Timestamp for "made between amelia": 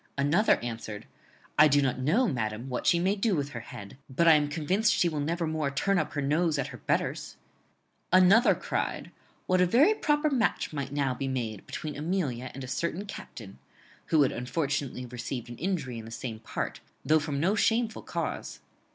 11.27-12.49